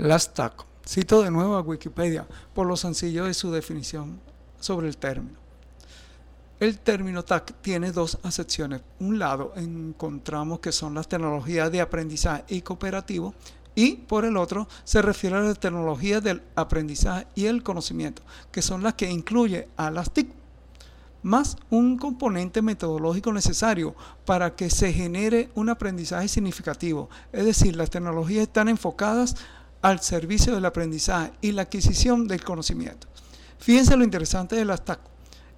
[0.00, 0.64] Las TAC.
[0.88, 4.18] Cito de nuevo a Wikipedia por lo sencillo de su definición
[4.58, 5.38] sobre el término.
[6.58, 8.80] El término TAC tiene dos acepciones.
[8.98, 13.34] Un lado encontramos que son las tecnologías de aprendizaje y cooperativo
[13.74, 18.62] y por el otro se refiere a las tecnologías del aprendizaje y el conocimiento, que
[18.62, 20.32] son las que incluye a las TIC,
[21.22, 23.94] más un componente metodológico necesario
[24.24, 27.10] para que se genere un aprendizaje significativo.
[27.32, 29.36] Es decir, las tecnologías están enfocadas
[29.82, 33.06] al servicio del aprendizaje y la adquisición del conocimiento.
[33.58, 35.00] Fíjense lo interesante de las TAC.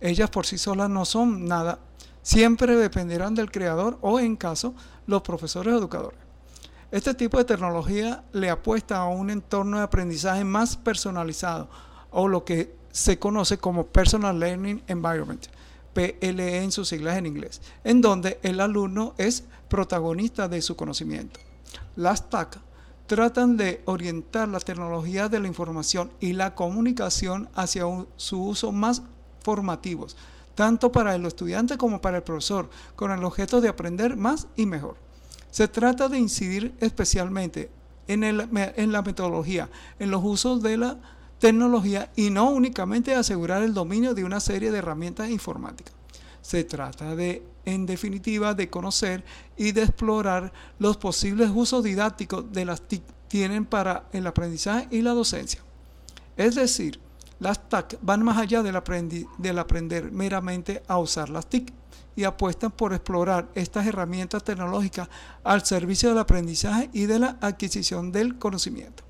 [0.00, 1.78] Ellas por sí solas no son nada,
[2.22, 4.74] siempre dependerán del creador o en caso
[5.06, 6.18] los profesores o educadores.
[6.90, 11.68] Este tipo de tecnología le apuesta a un entorno de aprendizaje más personalizado
[12.10, 15.46] o lo que se conoce como Personal Learning Environment,
[15.94, 21.40] PLE en sus siglas en inglés, en donde el alumno es protagonista de su conocimiento.
[21.96, 22.58] Las TAC
[23.12, 27.84] tratan de orientar la tecnología de la información y la comunicación hacia
[28.16, 29.02] su uso más
[29.42, 30.16] formativos,
[30.54, 34.64] tanto para el estudiante como para el profesor, con el objeto de aprender más y
[34.64, 34.96] mejor.
[35.50, 37.70] Se trata de incidir especialmente
[38.08, 40.96] en, en la metodología, en los usos de la
[41.38, 45.92] tecnología y no únicamente asegurar el dominio de una serie de herramientas informáticas.
[46.42, 49.24] Se trata de, en definitiva, de conocer
[49.56, 55.00] y de explorar los posibles usos didácticos de las TIC tienen para el aprendizaje y
[55.00, 55.62] la docencia.
[56.36, 57.00] Es decir,
[57.40, 58.78] las TAC van más allá del,
[59.38, 61.72] del aprender meramente a usar las TIC
[62.14, 65.08] y apuestan por explorar estas herramientas tecnológicas
[65.42, 69.02] al servicio del aprendizaje y de la adquisición del conocimiento.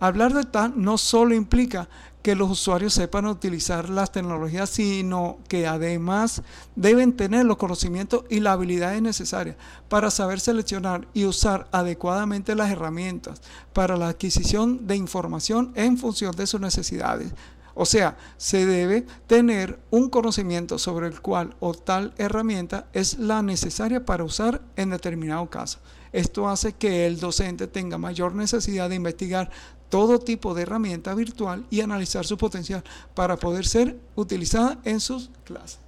[0.00, 1.88] Hablar de TAC no solo implica
[2.24, 6.40] que los usuarios sepan utilizar las tecnologías, sino que además
[6.74, 9.56] deben tener los conocimientos y las habilidades necesarias
[9.90, 13.42] para saber seleccionar y usar adecuadamente las herramientas
[13.74, 17.30] para la adquisición de información en función de sus necesidades,
[17.74, 23.42] o sea, se debe tener un conocimiento sobre el cual o tal herramienta es la
[23.42, 25.78] necesaria para usar en determinado caso.
[26.12, 29.50] Esto hace que el docente tenga mayor necesidad de investigar
[29.88, 32.84] todo tipo de herramienta virtual y analizar su potencial
[33.14, 35.83] para poder ser utilizada en sus clases.